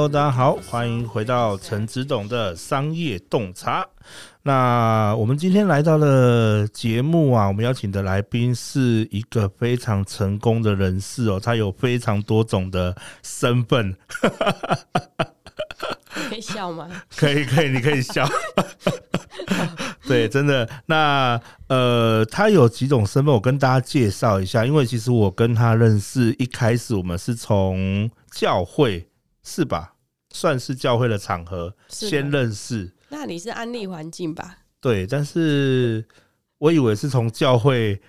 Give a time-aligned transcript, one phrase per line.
[0.00, 3.86] Hello，大家好，欢迎回到陈子董的商业洞察。
[4.44, 13.94] 那我们今天来到了节目啊，我们邀请的来宾是一个非常成功的人士哦，他有非常多种的身份。
[16.30, 16.88] 可以笑吗？
[17.14, 18.26] 可以，可以，你可以笑。
[20.08, 20.66] 对，真的。
[20.86, 21.38] 那
[21.68, 24.64] 呃，他有几种身份，我跟大家介绍一下。
[24.64, 29.06] 因为其实我跟他认识，一开始我们是从教会，
[29.42, 29.94] 是吧？
[30.32, 32.94] 算是教会的场合先认识。
[33.08, 34.58] 那你是安利环境吧？
[34.80, 36.06] 对，但是
[36.58, 38.00] 我以为是从教会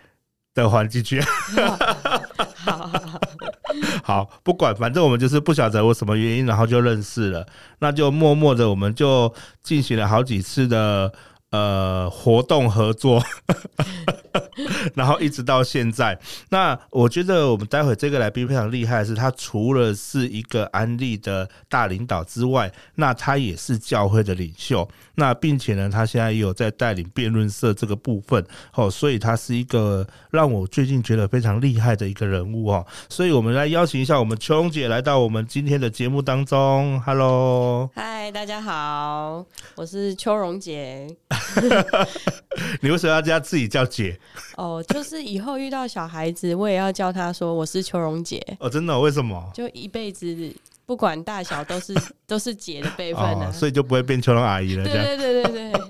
[0.53, 1.19] 的环境去。
[2.63, 3.19] 好，好，好，
[4.03, 7.47] 好，不管，反正我们就是不晓得我什么原因，然后就认识了。
[7.79, 11.11] 那就默默的，我们就进行了好几次的。
[11.51, 13.21] 呃，活动合作，
[14.95, 16.17] 然后一直到现在。
[16.49, 24.87] 那我觉得我们待会这个来宾非常厉害的是，他除了是一个安利的大领导之外，那他也是教会的领袖。
[25.15, 32.85] 那并且呢，他现在也有在带领辩论社这个部分哦，所以他是一个让我最近觉得非常厉害的一个人物哦。
[33.09, 36.99] 所以我们来邀请一下我们秋蓉姐来到我们今天的节目当中。
[37.01, 41.07] Hello，嗨，大家好，我是秋蓉姐。
[42.81, 44.19] 你为什么要叫自己叫姐？
[44.57, 48.41] 哦，就是以后遇到小孩子，我也要叫他说我是秋荣姐。
[48.59, 48.99] 哦，真的？
[48.99, 49.49] 为什么？
[49.53, 50.53] 就一辈子
[50.85, 51.95] 不管大小都是
[52.27, 54.83] 都是姐的辈分呢、啊哦，所以就不会变秋荣阿姨了。
[54.83, 55.81] 对对对对对。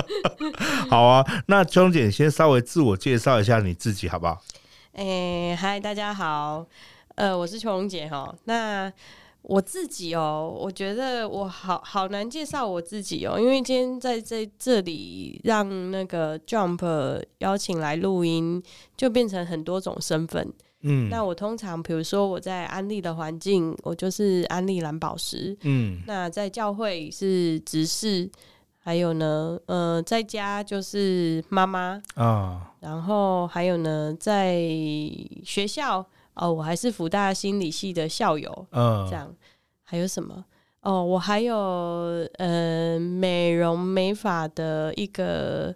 [0.88, 4.40] 好啊，那秋荣姐你先稍微自我介绍一下你自己好不好？
[4.92, 6.66] 哎、欸，嗨，大家好，
[7.14, 8.34] 呃，我是秋荣姐哈。
[8.44, 8.92] 那
[9.42, 18.62] 我自己哦，我觉得我好好难介绍我自己哦，因为今天在在这里让那个 Jump 邀请来录音，
[18.96, 20.52] 就变成很多种身份。
[20.82, 25.56] 嗯，那我通常比如说我在安利的环境，我就是安利蓝宝石。
[25.62, 28.30] 嗯，那在教会是执事，
[28.78, 34.60] 还有呢，呃，在家就是妈妈啊，然后还有呢，在
[35.44, 36.06] 学校。
[36.34, 39.34] 哦，我还是福大心理系的校友，嗯，这样
[39.82, 40.44] 还有什么？
[40.82, 41.56] 哦，我还有
[42.38, 45.74] 呃美容美发的一个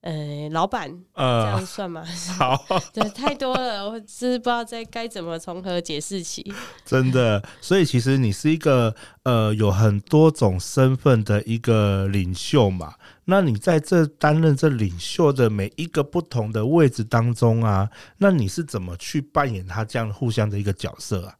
[0.00, 2.04] 呃老板，呃，这样算吗？
[2.36, 6.52] 好， 对，太多了，我是不知道在该怎么从何解释起。
[6.84, 8.92] 真的，所以其实你是一个
[9.22, 12.94] 呃有很多种身份的一个领袖嘛。
[13.24, 17.88] 那你在这担任这领袖的每一个不同的位置当中啊，
[18.18, 21.38] 那你是怎么去扮演他这样互相的一个角色啊？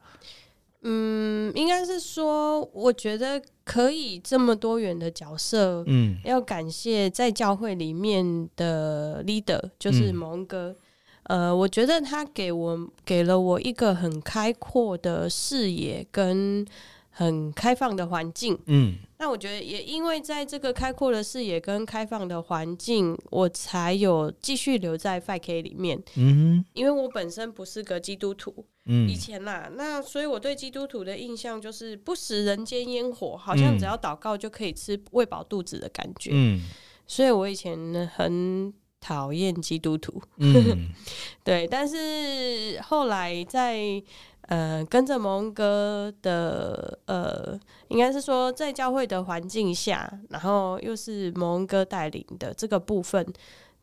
[0.83, 10.77] 嗯，应该是说，我觉得可以这么多元的角色，嗯，要感谢在教会里面的 leader，就是蒙哥，
[11.25, 16.65] 嗯，呃，我觉得他给我给了我一个很开阔的视野跟
[17.11, 18.97] 很开放的环境，嗯。
[19.23, 26.03] 那我觉得也因为在这个开阔的视野跟开放的环境，我才有继续留在 f i K 里面。
[26.17, 36.33] 嗯，因为我本身不是个基督徒，嗯，以前啦，那所以我对基督徒的印象就是不食人间烟火，好像只要祷告就可以吃喂饱肚子的感觉。
[36.35, 36.61] 嗯，
[37.07, 37.79] 所以我以前
[38.13, 40.21] 很讨厌基督徒。
[40.39, 40.89] 嗯，
[41.45, 44.03] 对，但是后来在。
[44.49, 47.59] 呃，跟着蒙哥的呃，
[47.89, 53.25] 应该是说在教会的环境下，然后又是蒙哥带领的这个部分，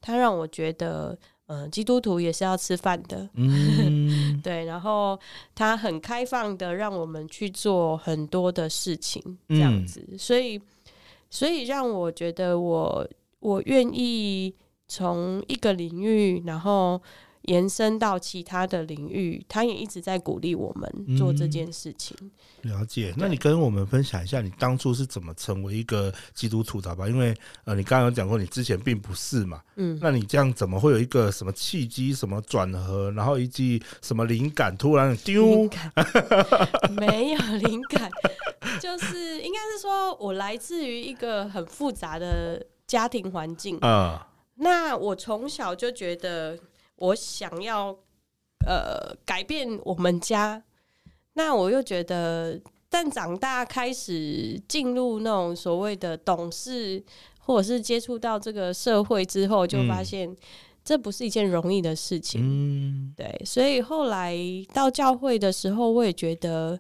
[0.01, 4.65] 他让我觉得，呃，基督徒也是要吃饭的，嗯、 对。
[4.65, 5.17] 然后
[5.55, 10.61] 他很开放的让我们去做很多的事情，这样子，嗯、所以，
[11.29, 13.07] 所以让我觉得我
[13.39, 14.53] 我愿意
[14.87, 17.01] 从一个领域，然后。
[17.49, 22.15] 延伸到其他的领域，他也一直在鼓励我们做这件事情。
[22.61, 27.09] 嗯、了解，那你跟我们分享一下，你当初是怎么成为一个基督徒的吧？
[27.09, 27.35] 因为
[27.65, 29.61] 呃，你刚刚有讲过，你之前并不是嘛。
[29.77, 35.67] 嗯，那你这样怎么会有一个什么契机、什么转合，然后以及什么灵感，突然丢？
[36.95, 38.11] 没有灵感，
[38.79, 44.27] 就是应该是说我来自于一个很复杂的家庭环境啊。
[44.55, 46.55] 嗯、那我从小就觉得。
[46.99, 47.97] 我想要
[48.65, 50.61] 呃改变我们家，
[51.33, 52.59] 那我又觉得，
[52.89, 57.03] 但长大开始进入那种所谓的懂事，
[57.39, 60.35] 或者是接触到这个社会之后，就发现
[60.83, 62.41] 这不是一件容易的事情。
[62.43, 64.35] 嗯，对，所以后来
[64.73, 66.79] 到教会的时候，我也觉得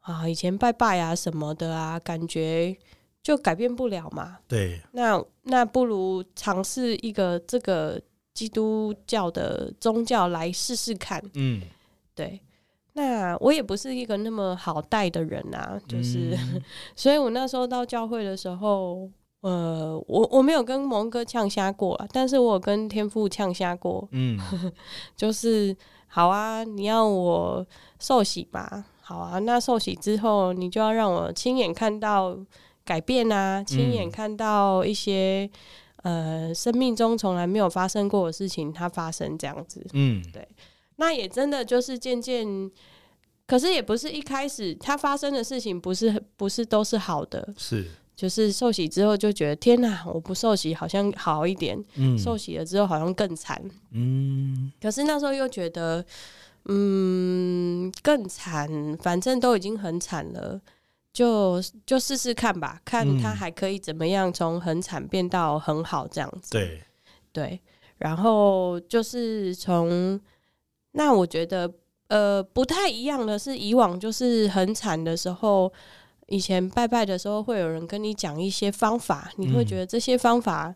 [0.00, 2.74] 啊，以前拜拜啊什么的啊，感觉
[3.22, 4.38] 就改变不了嘛。
[4.48, 8.00] 对，那那不如尝试一个这个。
[8.34, 11.62] 基督教的宗教来试试看，嗯，
[12.14, 12.40] 对。
[12.94, 16.60] 那我也不是一个那么好带的人啊，就是，嗯、
[16.96, 19.08] 所以我那时候到教会的时候，
[19.42, 24.36] 呃，我我没有跟蒙哥呛虾过啊，但是我有跟天父呛虾过，嗯，
[25.16, 25.74] 就是
[26.08, 27.64] 好啊，你要我
[28.00, 32.36] 受洗吧，好啊，那受洗之后，你就要让我亲眼看到
[32.84, 35.50] 改变啊，亲眼看到一些、嗯、
[36.02, 40.46] 呃生命中从来没有发生过的事情，它发生这样子，嗯，对。
[40.96, 42.46] 那也真的就是渐渐，
[43.46, 47.86] 可是也不是一开始它发生的事情不是不是都是好的，是。
[48.16, 53.58] 就是受洗之后就觉得天哪，我不受洗好像好一点，嗯，受洗了之后好像更惨，
[53.92, 56.04] 嗯，可是那时候又觉得，
[56.66, 58.68] 嗯，更惨，
[59.00, 60.60] 反正都已经很惨了，
[61.12, 66.82] 就就试试看吧，看他还可以怎么样，从很惨变到很好这样子，对。
[67.32, 67.60] 对，
[67.98, 70.20] 然后就是从。
[70.92, 71.72] 那我觉得，
[72.08, 75.72] 呃，不太一样的是，以往就是很惨的时候，
[76.26, 80.74] 以前拜拜的时候，会有人跟你讲一些方法，你会觉得这些方法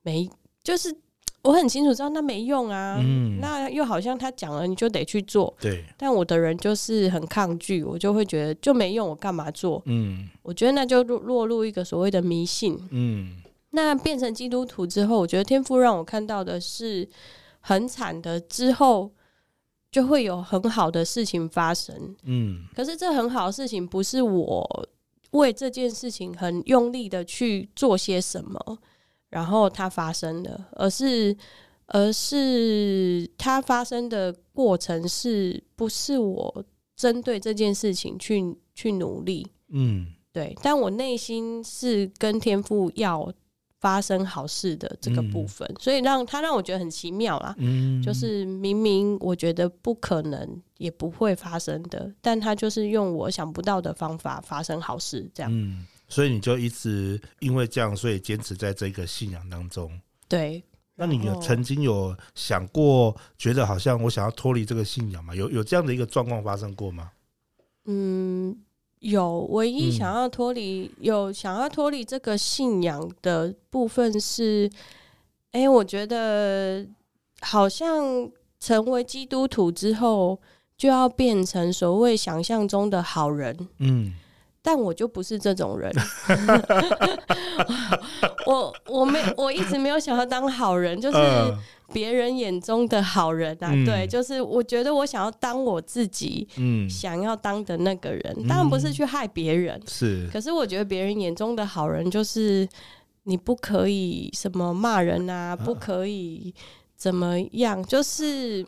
[0.00, 0.26] 没，
[0.62, 0.96] 就是
[1.42, 9.82] 我很清楚知道那没用啊，嗯，那又好像他讲了你就得去做，对，但我的人就是很抗拒，我就会觉得就没用，我干嘛做？
[9.86, 13.36] 嗯，我觉得那就落落入一个所谓的迷信，嗯，
[13.70, 17.08] 那变成基督徒之后，我觉得天父让我看到的是
[17.60, 19.10] 很惨的之后。
[19.92, 24.88] 就会有很好的事情发生，嗯，可是这很好的事情不是我
[25.32, 28.78] 为这件事情很用力的去做些什么，
[29.30, 31.34] 然后它发生的，而是
[31.86, 43.32] 而是它发生的过程是不是我针对这件事情去去努力，嗯，对，但我内心是跟天赋要。
[43.80, 47.54] 发生好事的这个部分，嗯、所以让他让我觉得很奇妙啦。
[47.56, 55.50] 嗯，就是明明我觉得不可能也不会发生的，但他就是用我想不到的方法发生好事，这样。
[55.50, 59.90] 嗯，所以你就一直因为这样，所以坚持在这个信仰当中。
[60.28, 60.62] 对，
[60.96, 65.34] 那你有曾经有想过，觉得好像我想要脱离这个信仰吗？
[65.34, 67.12] 有有这样的一个状况发生过吗？
[67.86, 68.58] 嗯。
[69.00, 74.70] 有唯一想要脱离、嗯、有想要脱离这个信仰的部分是，
[75.52, 76.86] 哎、欸，我觉得
[77.40, 80.38] 好像成为基督徒之后
[80.76, 84.12] 就要变成所谓想象中的好人，嗯，
[84.62, 85.92] 但我就不是这种人，
[88.46, 91.16] 我我没我一直没有想要当好人，就是。
[91.16, 91.58] 呃
[91.92, 100.28] 别人眼中的好人啊，嗯、对，就是我觉得我想要当我自己，嗯想要当的那个人，嗯、当然不是去害别人，是。
[100.32, 102.64] 可是我觉得别人眼中的好人，就是
[103.24, 106.54] 你不可以什么骂人啊，不可以
[106.94, 108.64] 怎么样，就是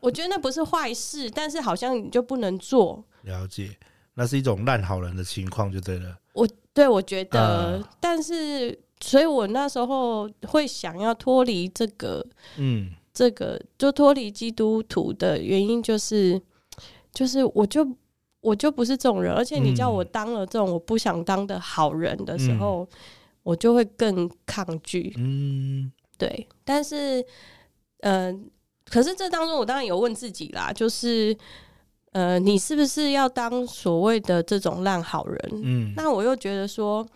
[0.00, 3.04] 我觉得那不是坏事，但是好像你就不能做。
[3.24, 3.76] 了解，
[4.14, 6.16] 那是一种烂好人的情况，就对了。
[6.32, 8.78] 我对我觉得，呃、但是。
[9.00, 12.24] 所以我那时候会想要脱离这个，
[12.56, 16.40] 嗯，这个就脱离基督徒的原因就是，
[17.12, 17.86] 就是我就
[18.40, 22.98] 我就不是这种人，而且你叫我当了这种我不想当的好人的时候，嗯、
[23.42, 26.48] 我就会更抗拒，嗯，对。
[26.64, 27.20] 但是，
[28.00, 28.40] 嗯、呃，
[28.86, 31.36] 可是这当中我当然有问自己啦，就是，
[32.14, 35.50] 呃，你是不是要当所谓的这种烂好人？
[35.62, 37.06] 嗯，那我又觉得说。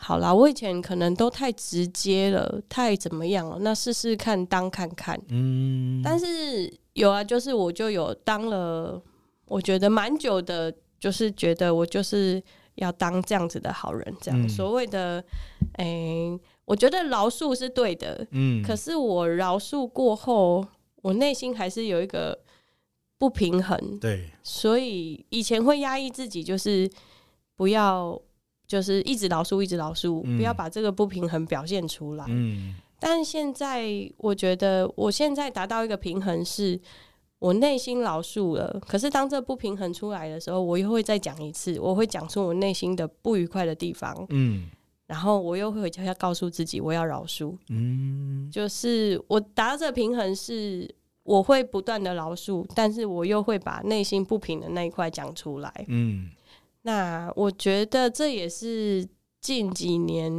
[0.00, 3.58] 好啦，我以前可能都太直接了，太怎么样了？
[3.62, 6.00] 那试试看当看看，嗯。
[6.04, 9.02] 但是有啊，就是我就有当了，
[9.46, 12.40] 我觉得蛮久的，就是觉得我就是
[12.76, 15.20] 要当这样子的好人，这样、嗯、所谓的，
[15.72, 18.62] 哎、欸，我觉得饶恕是对的，嗯。
[18.62, 20.64] 可是我饶恕过后，
[21.02, 22.38] 我内心还是有一个
[23.18, 24.30] 不平衡，对。
[24.42, 26.90] 所以以前会压抑自己，就是
[27.56, 28.20] 不要。
[28.68, 32.24] 就是一直饶恕，一直饶恕，嗯、不要把这个不平衡表现出来。
[32.28, 36.78] 嗯，但现在我觉得，我现在达到一个平衡，是
[37.38, 38.78] 我内心饶恕了。
[38.86, 44.14] 可是当这不平衡出来的时候，我又会再讲一次，我会讲出我内心的不愉快的地方。
[44.28, 44.68] 嗯，
[45.06, 47.56] 然后我又会回家告诉自己，我要饶恕。
[47.70, 50.94] 嗯，就是我达到这个平衡，是
[51.28, 55.84] 我会不断的饶恕，但是我又会把内心不平的那一块讲出来。
[55.88, 56.30] 嗯。
[56.82, 59.06] 那我觉得这也是
[59.42, 60.32] 近几年，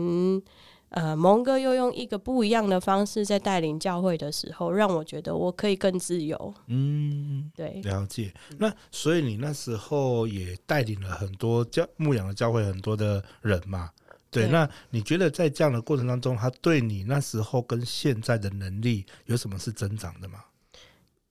[0.89, 6.51] 呃，蒙哥又用一个不一样的方式在带领教会的时候，让我觉得我可以更自由。
[6.65, 8.33] 嗯，对，了解。
[8.57, 13.91] 那所以你那时候也带领了很多教牧养的教会很多的人嘛？
[14.31, 14.45] 对。
[14.45, 20.39] 对，那你觉得在这样的过程当中，他对你那时候跟现在的能力有什么是增长的吗？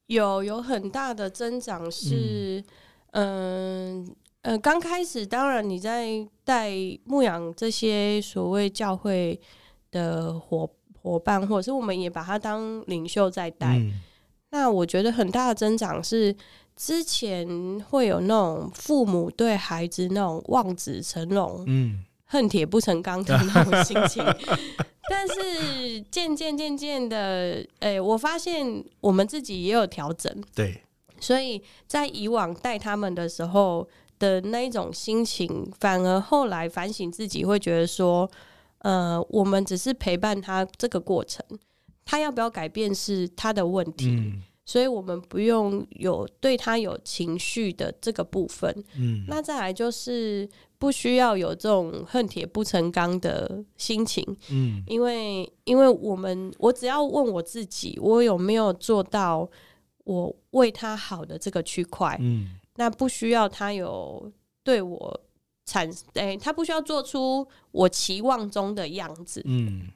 [0.08, 2.62] 有有很大的增长是，
[3.12, 4.06] 嗯
[4.42, 6.70] 呃，刚开始当然你在带
[7.04, 9.38] 牧养这些所谓教会
[9.90, 10.68] 的伙
[11.02, 13.76] 伙伴，或者是我们也把他当领袖在带。
[13.78, 14.00] 嗯、
[14.50, 16.34] 那我觉得很大的增长是，
[16.74, 17.46] 之前
[17.90, 24.24] 会有那种父母对孩子那种望子成龙，嗯，恨铁不成钢的那种心情。
[25.08, 30.32] 但是渐渐渐渐的，哎、欸，我发现我们自己也有调整。
[30.54, 30.82] 对，
[31.20, 33.88] 所以在以往带他们的时候
[34.18, 38.30] 的那一种心情，反而后来反省自己，会觉得说，
[38.78, 41.44] 呃，我们只是陪伴他这个过程，
[42.04, 44.08] 他要不要改变是他的问题。
[44.08, 50.46] 嗯所以我们不用有对他有情绪的这个部分，嗯，那再来就是
[50.78, 59.48] 不需要有这种恨铁不成钢的心情，嗯，因为因为我们我只要问我自己，我有没有做到
[60.04, 64.32] 我为他好的这个区块，嗯，那不需要他有
[64.62, 65.20] 对我
[65.66, 69.88] 产，哎、欸，他不需要做出我期望中的样子，嗯。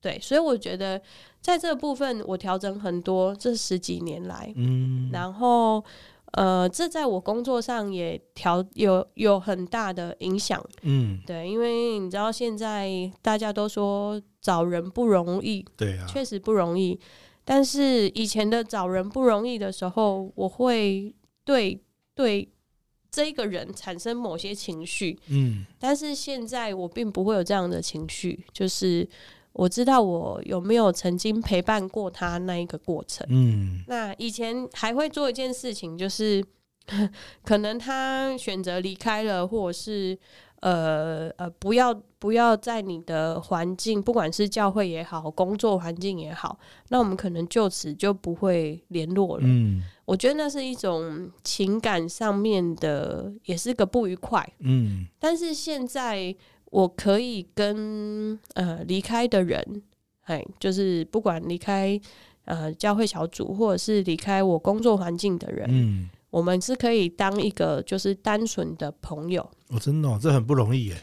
[0.00, 1.02] 对，所以我觉得
[1.40, 5.84] 在这部分我调整很多，这十几年来，嗯，然后
[6.32, 16.98] 呃，这在我工作上也调有有很大的影响，嗯，对，因为你知道现在大家都说找人不容易，对啊，确实不容易，
[17.44, 21.80] 但是以前的找人不容易的时候，我会对
[22.14, 22.46] 对
[23.10, 29.08] 这个人产生某些情绪，嗯，但是现在我并不会有这样的情绪，就是。
[29.58, 33.26] 我知道我有没有曾经陪伴过他那一个过程。
[33.28, 36.44] 嗯，那以前还会做一件事情，就是
[37.42, 40.16] 可能他选择离开了，或者是
[40.60, 46.56] 呃呃，不要不要在你的环境，不管是教会也好，工作环境也好，
[46.90, 49.42] 那我们可能就此就不会联络了。
[49.44, 54.48] 嗯，我觉得那是一种情感上面的，也是个不愉快。
[54.60, 56.36] 嗯，但是现在。
[56.70, 59.82] 我可以跟呃离开的人，
[60.22, 62.00] 哎，就是不管离开
[62.44, 69.42] 呃教会小组，或者是离开我工作环境的人，嗯，我们是可以当一个就是单纯的朋友。
[69.68, 70.96] 哦，真的哦，这很不容易耶。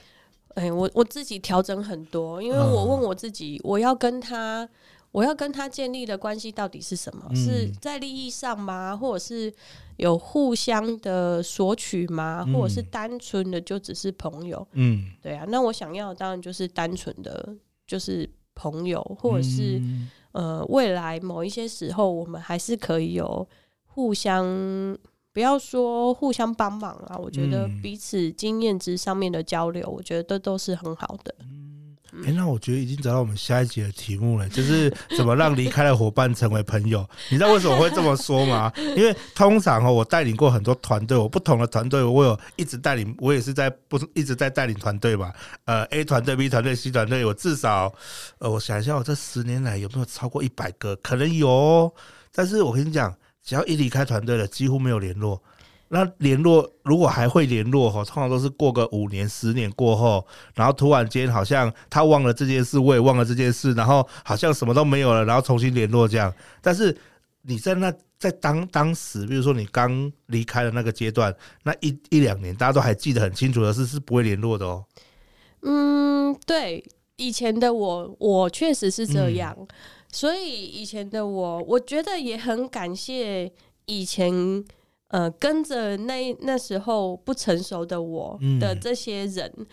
[0.56, 4.68] 哎，我我自己调整很多，因为我问我自己，我要跟他。
[5.16, 7.26] 我要跟他建立的关系到底是什么？
[7.30, 8.98] 嗯、是在利益上吗？
[8.98, 9.54] 或者是
[9.96, 12.44] 有互相的索取吗？
[12.46, 14.68] 嗯、或者是单纯的就只是朋友？
[14.74, 15.46] 嗯，对啊。
[15.48, 17.56] 那我想要的当然就是单纯的，
[17.88, 23.48] 就是朋友，或者是、嗯、呃，未来某一些时候，我们还是可以有
[23.86, 24.46] 互相，
[25.32, 27.18] 不要说互相帮忙啊。
[27.18, 31.34] 我觉得彼此经验值上面的交流，我觉得都都是很好的。
[32.24, 37.08] 哎、欸，那我觉得已经找到我们下一集的题目了， 就是怎么让离开的伙伴成为朋友。
[37.30, 38.72] 你知道为什么会这么说吗？
[38.96, 45.32] 因为通常哦，我带领过很多团队，我不同的团队，我有一直带领，我也是在不一直在带领团队嘛。
[45.66, 47.94] 呃，A 团队、B 团队、C 团队，我至少
[48.40, 50.96] 呃，我想一下，我这十年来有没有超过一百个？
[50.98, 51.94] 可能有哦，
[52.34, 55.42] 但是我跟你讲，只要一离开团队了，几乎没有联络。
[55.88, 60.26] 那联络如果还会联络哈，通常都是过个五年、十年过后，
[60.56, 66.34] 然后突然间好像他忘了这件事，我也忘了这件事，然后好像什么都没有了，然后重新联络这样。
[66.60, 66.96] 但是
[67.44, 74.84] 你在那在当当时，比如说你刚离开的那个阶段，那一一两年，大家都还记得很清楚的事，是不会联络的哦。
[75.62, 76.84] 嗯，对，
[77.18, 79.56] 以前的我，我确实是这样，
[80.12, 83.52] 所以以前的我，我觉得也很感谢
[83.86, 84.66] 以前。
[85.16, 89.66] 呃，跟着那那时候不成熟的我的这些人，嗯、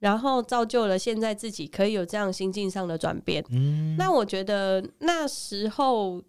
[0.00, 3.42] 然后造就了现在自己可以有这样心境上的转变。
[3.48, 6.20] 嗯，那我觉得那时候，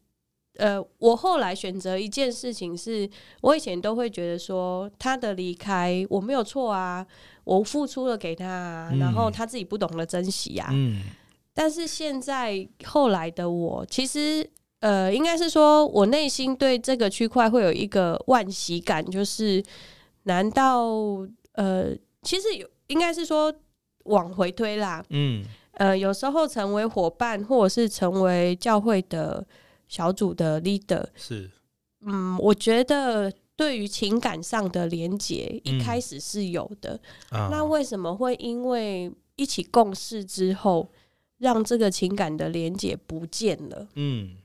[0.55, 3.09] 呃，我后来选择一件事情是，
[3.41, 7.05] 我以前都会觉得说他的离开我没有错啊，
[7.43, 10.69] 我付出了给他，啊，嗯、然后他自己不懂得珍惜啊。
[10.71, 11.01] 嗯，
[11.53, 14.49] 但是现在后来的我，其实。
[14.85, 19.63] 呃，应该是说，我内心对这个区块会有一个惋惜感，就是
[20.25, 20.85] 难道
[21.53, 23.51] 呃，其实有应该是说
[24.03, 29.43] 往回推啦，嗯，呃，有时候成为伙伴或者是成为教会的
[29.87, 31.49] 小组的 leader 是，
[32.05, 36.99] 嗯，我觉得对于情感上的连结一开始是有的，
[37.31, 40.91] 嗯，那为什么会因为一起共事之后，
[41.39, 43.87] 让这个情感的连结不见了？
[43.95, 44.35] 嗯。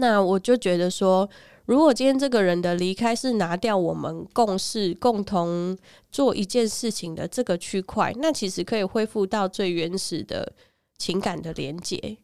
[0.00, 1.28] 那我就觉得说，
[1.66, 5.76] 如果今天这个人的离开是拿掉我们共事、共同
[6.10, 10.52] 做一件事情的这个区块，那其实可以恢复到最原始的
[10.96, 12.16] 情感的连接。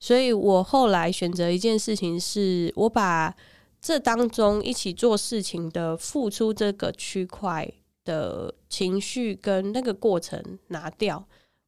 [0.00, 3.36] 所以我后来选择一件事情是，我把
[3.80, 7.70] 这当中一起做事情的付出这个区块
[8.04, 11.22] 的情绪跟那个过程拿掉，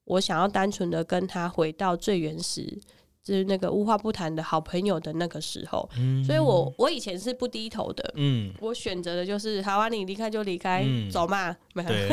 [0.04, 2.80] 我想要单纯的跟他回到最原始。
[3.24, 12.04] 就是那个无话不谈的好朋友的那个时候，嗯、所以我我以前是不低头的，嗯，我选择的就是好啊，你离开就离开，嗯、走嘛，没有，对，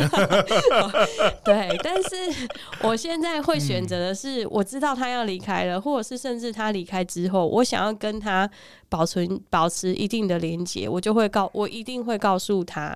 [1.44, 2.48] 对，但是
[2.84, 8.50] 我现在会选择的是，我知道他要离开了，或者是甚至他离开之后，我想要跟他
[8.88, 12.96] 保存保持一定的连接，我就会告，我一定会告诉他，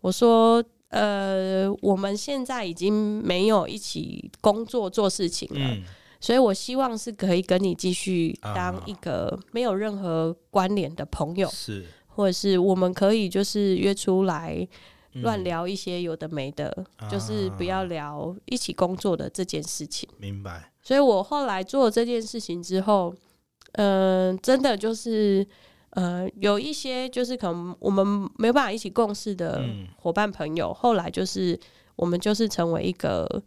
[0.00, 5.74] 我说，呃，我们现在已经没有一起工作做事情了。
[5.74, 5.82] 嗯
[6.18, 14.66] 所以，我希望是可以跟你继续当一个没有任何关联的朋友，是，或者是我们可以就是约出来
[15.22, 20.08] 乱聊一些有的没的，就是不要聊一起工作的这件事情。
[20.18, 20.72] 明白。
[20.82, 23.14] 所以我后来做了这件事情之后，
[23.72, 25.46] 嗯，真的就是，
[25.90, 28.06] 呃，有一些就是可能我们
[28.38, 29.62] 没有办法一起共事的
[29.98, 31.58] 伙伴朋友，后来就是
[31.94, 33.42] 我们就是成为一个。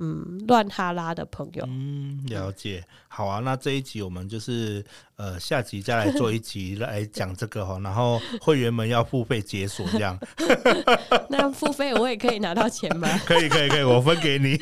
[0.00, 1.64] 嗯，乱哈拉的朋友。
[1.68, 2.82] 嗯，了解。
[3.06, 4.82] 好啊，那这一集我们就是
[5.16, 10.18] 呃，下集再来做一集来讲这个哈， 然后会员们要付费解锁这样。
[11.28, 13.08] 那付费我也可以拿到钱吗？
[13.26, 14.58] 可以，可以，可以，我分给你。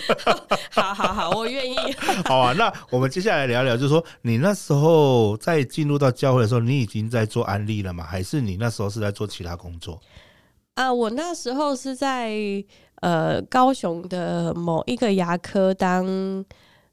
[0.70, 1.76] 好好好，我愿意。
[2.24, 8.02] 好啊，那我们接下来聊聊，就是说你那时候在进入到教会的时候，你已经在做安利了吗？
[8.04, 10.00] 还是你那时候是在做其他工作？
[10.78, 12.64] 啊，我那时候是在。
[13.00, 16.44] 呃，高雄的某一个牙科当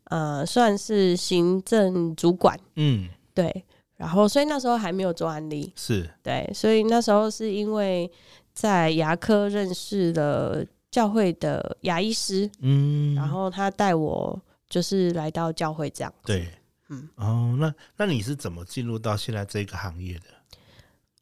[0.03, 3.65] 呃，算是行政主管，嗯，对。
[3.97, 6.47] 然后，所以那时候还没有做案例，是对。
[6.53, 8.07] 所以那时候是因为
[8.53, 14.39] 在牙科认识了教会的牙医师，嗯，然后他带我
[14.69, 16.47] 就是来到教会这样，对，
[16.89, 20.25] 嗯，哦，那那你是怎么进入到现在这个行业的？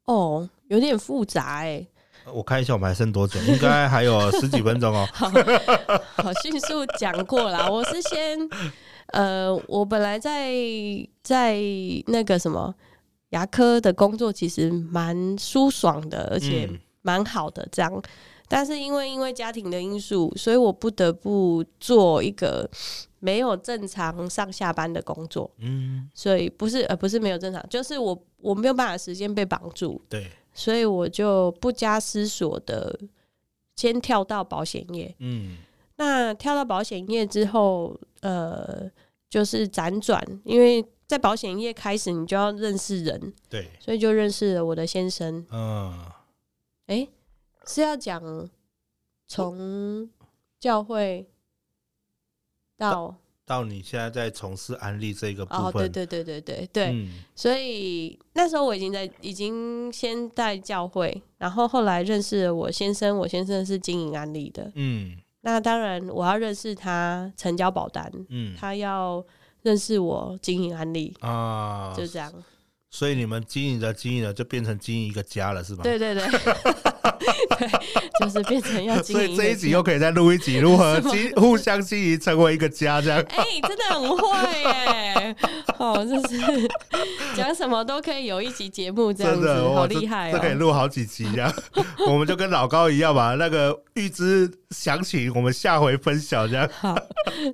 [0.08, 1.88] 哦，有点复杂哎、欸。
[2.32, 3.40] 我看一下，我们还剩多久？
[3.42, 5.08] 应该还有十几分钟哦。
[5.14, 5.30] 好，
[6.24, 7.70] 好，迅速讲过啦。
[7.70, 8.40] 我是先，
[9.08, 10.52] 呃，我本来在
[11.22, 11.58] 在
[12.08, 12.74] 那个什么
[13.30, 16.70] 牙科的工作，其实蛮舒爽的，而且
[17.02, 18.04] 蛮好的这样。
[18.48, 22.70] 但是因为因为家庭的因素，所以我不得不做一个
[23.20, 25.50] 没有正常上下班的工作。
[25.60, 30.02] 嗯，所以不是呃不是没有正常，就是我我没有办法时间被绑住。
[30.08, 30.32] 对。
[30.54, 33.00] 所以我就不加思索的
[33.76, 35.16] 先跳到保险业。
[35.20, 35.58] 嗯，
[35.96, 38.90] 那跳到保险业之后，呃，
[39.30, 45.46] 就是辗转，因为在保险业开始，你就要认识人，对，所以就认识了我的先生。
[45.52, 46.06] 嗯，
[46.88, 47.08] 哎，
[47.66, 48.50] 是要讲
[49.28, 50.10] 从
[50.60, 51.28] 教会
[52.78, 53.16] 到。
[53.46, 69.24] 到你现在在从事安利这个部分，哦，对对对对对对，嗯、所以那时候我已经在，已经先在教会，然后后来认识了我先生，我先生是经营安利的，嗯，那当然我要认识他成交保单，嗯，他要
[69.62, 72.32] 认识我经营安利啊，就这样。
[72.90, 75.82] 所以你们经营着经营着，就变成经营一个家了，是吧？
[75.84, 76.24] 对对对，
[77.60, 77.70] 对，
[78.20, 79.26] 就是变成要经营。
[79.28, 83.20] 所以这一集又可以再录一集，如何经 互相经营成为一个家，这样。
[83.30, 85.36] 哎、欸，真的很会耶！
[85.78, 86.70] 哦，就是
[87.36, 90.34] 讲什么都可以有一集节目这样子，真的好厉害哦！
[90.34, 91.54] 这可以录好几集这样。
[92.08, 96.70] 我们就跟老高一样吧，那个预知详情，我们下回分享这样。
[96.80, 96.96] 好，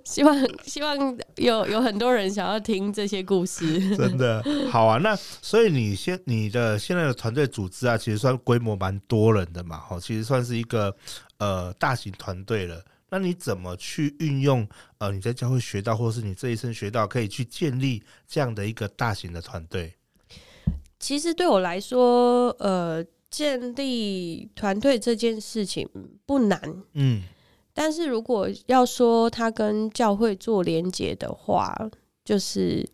[0.05, 3.95] 希望希望有有很多人想要听这些故事。
[3.95, 5.17] 真的好啊，那。
[5.41, 10.95] 所以你现你的现在的团队组织啊，其实算规模蛮多人的嘛，哈，其实算是一个
[11.37, 12.83] 呃大型团队了。
[13.09, 14.67] 那你怎么去运用
[14.99, 19.93] 呃你在教会学到，或是你这一生学到，可以去建立这样的一个大型的团队？
[20.99, 25.89] 其实对我来说，呃，建立团队这件事情
[26.25, 27.23] 不难，嗯，
[27.73, 31.75] 但是如果要说他跟教会做连接的话，
[32.23, 32.87] 就是。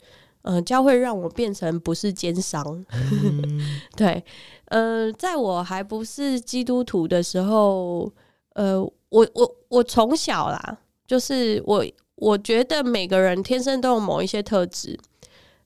[0.45, 3.59] 嗯、呃，教会让我变成不是奸商，嗯、
[3.97, 4.23] 对，
[4.65, 8.11] 呃，在我还不是基督徒的时候，
[8.53, 10.77] 呃，我我我从小啦，
[11.07, 14.99] 就是我我觉得每个人天生都有某一些特质。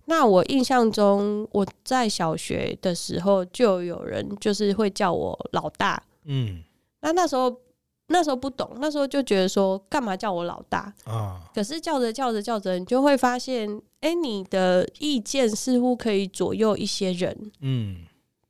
[0.06, 6.64] 那我印象中，我在小学的时候就有人就是会叫我老大，嗯，
[7.02, 7.56] 那那时候。
[8.10, 11.42] 那时候不懂，那时候就觉得说，干嘛叫我老大啊？
[11.54, 13.70] 可是叫着叫着叫着，你就会发现，
[14.02, 17.52] 哎、欸，你的意见似乎可以左右一些人。
[17.62, 17.98] 嗯，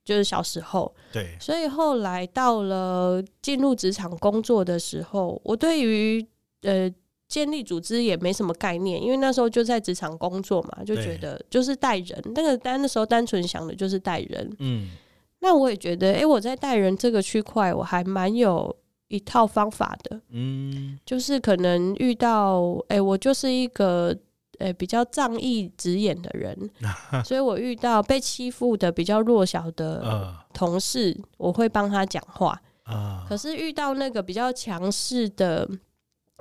[0.03, 6.25] 就是小时候，对，所以后来到了进入职场工作的时候，我对于
[6.63, 6.89] 呃
[7.27, 12.21] 建立组织也没什么概念，因为那时候就在职场工作嘛，就觉得就是带人。
[12.33, 14.55] 那个单那时候单纯想的就是带人。
[14.59, 14.89] 嗯。
[15.41, 18.75] 那我也觉得，哎、欸，我在带人这个区块，我还蛮有
[19.09, 20.19] 一套方法的。
[20.29, 24.17] 嗯，就是可能遇到，哎、欸，我就是一个，
[24.59, 26.57] 哎、欸，比较仗义直言的人，
[27.25, 32.59] 所以我遇到被欺负的比较弱小的同事，呃、我会帮他讲话。
[32.85, 35.69] 呃、可是遇到那个比较强势的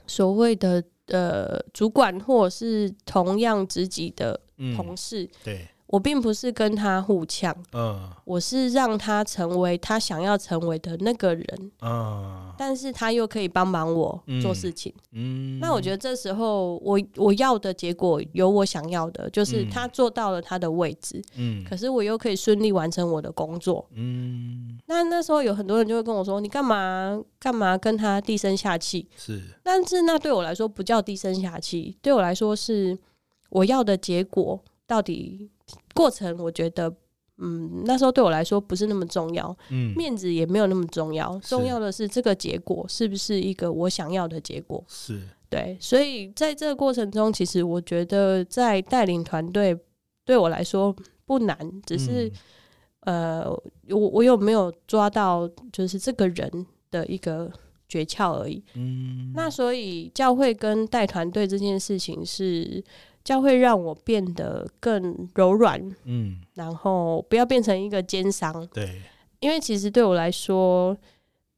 [0.06, 4.40] 所谓的呃主管，或者是同样职级的
[4.74, 5.68] 同事，嗯、对。
[5.88, 29.08] 我并不是跟他互呛，嗯，我是让他成为他想要成为的那个人，嗯，但是他又可以帮忙我做事情，嗯，那我觉得这时候我我要的结果有我想要的，就是他做到了他的位置，嗯，可是我又可以顺利完成我的工作，嗯，那那时候有很多人就会跟我说，你干嘛干嘛跟他低声下气？
[29.16, 32.98] 是，但是那对我来说不叫低声下气，对我来说是
[33.48, 35.50] 我要的结果到底。
[35.98, 36.88] 过程我觉得，
[37.38, 44.84] 嗯，那时候对我来说不是那么重要，嗯，面子也没有那么重要，重要的是这个结果是不是一个我想要的结果？
[44.86, 49.76] 是对，所以在这个过程中，其实我觉得在带领团队
[50.24, 50.94] 对我来说
[51.26, 52.30] 不难，只是、
[53.00, 57.50] 嗯、呃，我我有没有抓到就是这个人的一个
[57.88, 58.62] 诀窍而已。
[58.74, 62.84] 嗯，那所以教会跟带团队这件事情是。
[63.28, 69.02] 教会让我变得更柔软，嗯，然后不要变成一个奸商，对，
[69.40, 70.96] 因为其实对我来说，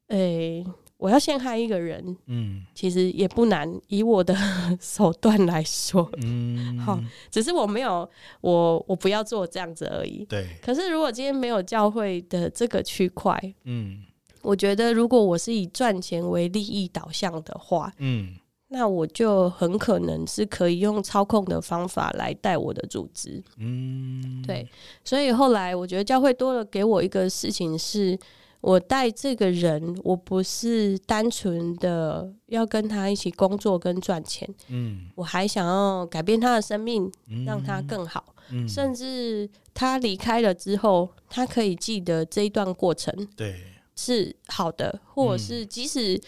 [0.09, 4.35] 诶、欸，我要陷害一个人，嗯，其实也不难，以我的
[4.83, 6.98] 手段来说，嗯，好，
[7.30, 10.48] 只是我没有，我我不要做这样子而已，对。
[10.61, 14.02] 可是如果今天没有教会的这个区块，嗯，
[14.42, 18.35] 我觉得如果我是以赚钱为利益导向的话，嗯。
[18.72, 24.64] 那我就很可能是可以用操控的方法来带我的组织，嗯，对，
[25.04, 28.16] 所以后来我觉得教会多了给我一个事情是，
[28.61, 37.11] 我带这个人，我不是单纯的要跟他一起工作跟赚钱，嗯，我还想要改变他的生命，
[37.44, 43.61] 让他更好，嗯，甚至他离开了之后，他可以记得这一段过程，对，
[43.96, 46.20] 是好的，或者是即使。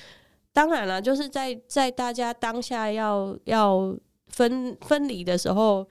[0.53, 5.89] 当然了，就是在在大家当下要要分分离的时候，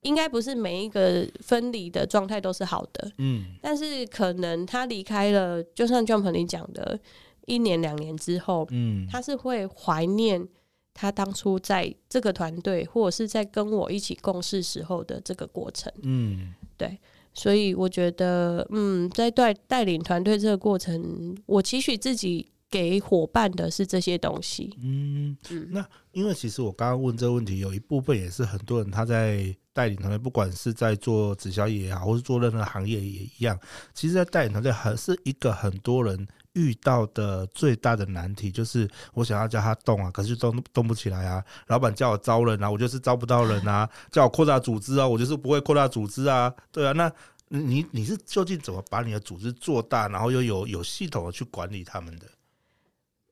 [0.00, 3.12] 应该不是每一个分离的状态都是好的。
[3.18, 6.98] 嗯，但是可能他离开了，就像 Jump 你讲的，
[7.44, 10.48] 一年两年之后，嗯，他是会怀念
[10.94, 15.92] 他当初在这个团队或者是在跟我一起共事时候的这个过程。
[16.02, 16.98] 嗯，对，
[17.34, 22.48] 所以我觉得，嗯，在带带领团队这个过程，我期许自己。
[22.74, 24.76] 给伙伴的是这些东西。
[24.82, 25.36] 嗯，
[25.70, 33.56] 那因为其实我刚刚问这个问题，有一部分也是很多人他在带领团队，不管是在做直销也好，或是做任何行业也一样。
[33.94, 41.44] 其实，在带领团队还是一个很多人遇到的最大的难题，就是我想要叫他动啊，可是动动不起来啊。
[41.68, 43.88] 老板叫我招人啊，我就是招不到人啊。
[44.10, 46.52] 叫我扩大组织啊，我就是不会扩大组织啊。
[46.72, 47.08] 对啊，那
[47.46, 52.26] 你你是究竟怎么把你的组织做大，然后又有有系统的去管理他们的？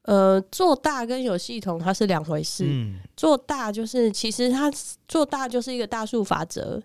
[0.02, 2.64] 呃，做大跟有系统它是两回事。
[2.66, 4.68] 嗯，做大就是其实它
[5.06, 6.82] 做大就是一个大数法则，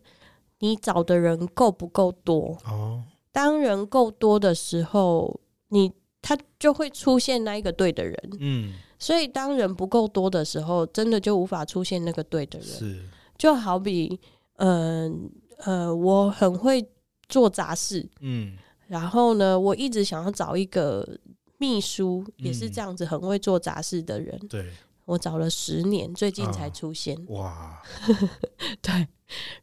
[0.59, 2.55] 你找的人够不够多？
[2.65, 3.01] 哦，
[3.31, 8.15] 当人够多的时候，你他就会出现那一个对的人。
[8.39, 12.67] 嗯，所以当人不够多的时候，真的就无法出现那个对的人。
[12.67, 13.03] 是，
[13.35, 14.19] 就好比，
[14.57, 15.27] 嗯
[15.57, 16.87] 呃，呃，我很会
[17.27, 18.07] 做杂事。
[18.19, 18.55] 嗯，
[18.87, 21.17] 然后呢，我一直想要找一个。
[21.57, 24.37] 秘书也是这样子，很会做杂事的人。
[24.41, 24.71] 嗯、对，
[25.05, 27.15] 我找了十年，最近才出现。
[27.15, 27.81] 啊、哇，
[28.81, 29.07] 对。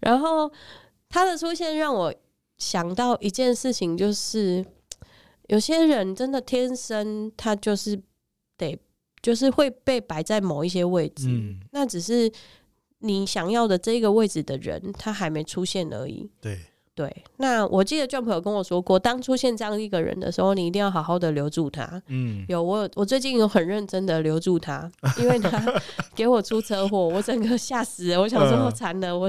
[0.00, 0.50] 然后
[1.08, 2.14] 他的出现让我
[2.58, 4.64] 想到一件事情，就是
[5.48, 8.00] 有些人真的天生他就是
[8.56, 8.78] 得，
[9.22, 11.28] 就是会被摆在某一些位置。
[11.28, 12.30] 嗯，那只是
[12.98, 16.30] 你想要的这个位置的人，他还没出现而已。
[16.40, 16.60] 对。
[16.94, 22.00] 对，那我记得 Jump 有跟我说过，当出现这样一个人的时候，你一定要好好的留住他。
[22.06, 25.50] 嗯，有我，我最近有很认真的留住他，因为他
[26.14, 28.20] 给我出车祸，我整个吓死了。
[28.20, 29.28] 我想说惨了，我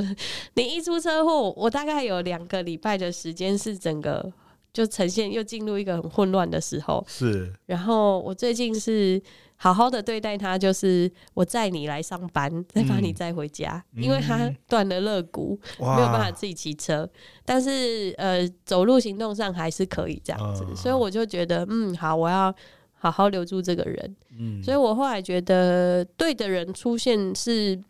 [0.54, 4.32] 你一出车祸，我大概有两个礼拜的时间是整个
[4.72, 7.04] 就呈现又进入一个很混乱的时候。
[7.08, 9.20] 是，然后我最近是。
[9.66, 17.10] 好好的对待他，就是我载你来上班，再把你载回家，嗯、因为他断了肋骨，没有办法自己骑车，
[17.44, 22.54] 但是呃，走路行动上还是可以这样子，呃、所以我就觉得，嗯，好，我要
[22.94, 24.16] 好好留住这个人。
[24.38, 27.84] 嗯，所以我后来觉得，对的人出现是，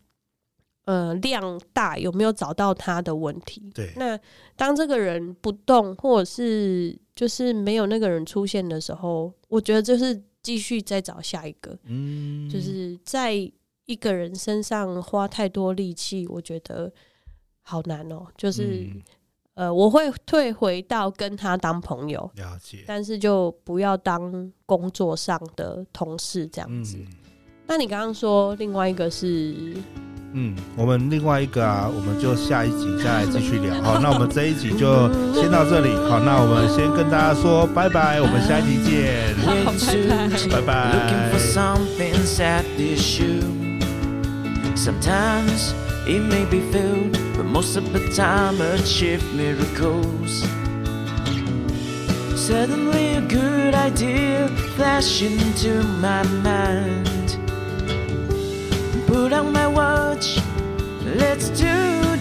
[0.85, 3.69] 呃量大，有没有找到他的问题？
[3.75, 3.91] 对。
[3.97, 4.17] 那
[4.55, 11.75] 当这个人不动，或者是就是没有那个人出现的时候，我觉得就是继续再找下一个。
[11.85, 13.33] 嗯，就是在
[13.85, 16.93] 一个人身上花太多力气，我觉得
[17.61, 18.27] 好难哦。
[18.37, 18.87] 就是。
[18.93, 19.01] 嗯
[19.55, 26.97] 呃，我会退回到跟他当朋友，了解，但是就不要当工作上的同事这样子。
[26.99, 27.07] 嗯、
[27.65, 29.55] 那你刚刚说另外一个是，
[30.37, 33.73] 嗯，我们另外一个啊，我们就下一集再来继续聊。
[33.81, 35.95] 好，那我们这一集就先到这里。
[36.09, 39.33] 好，那我们先跟大家说拜拜，我们下一集见，
[40.51, 41.31] 拜拜，拜拜。
[47.37, 50.45] But most of the time achieve miracles
[52.35, 57.14] Suddenly a good idea flashed into my mind
[59.15, 60.37] put on my watch.
[61.05, 61.71] Let's do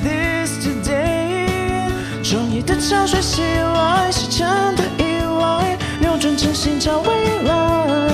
[0.04, 1.88] this today.
[1.88, 2.22] today。
[2.22, 8.09] 创意的潮水袭来，是真的意外，扭转真心找未来。